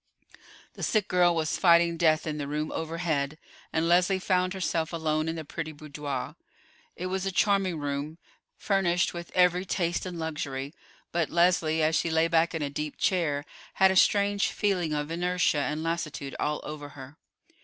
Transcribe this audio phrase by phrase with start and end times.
[0.73, 3.37] The sick girl was fighting death in the room overhead,
[3.71, 6.35] and Leslie found herself alone in the pretty boudoir.
[6.95, 8.17] It was a charming room,
[8.57, 10.73] furnished with every taste and luxury;
[11.11, 13.45] but Leslie, as she lay back in a deep chair,
[13.75, 17.17] had a strange feeling of inertia and lassitude all over her.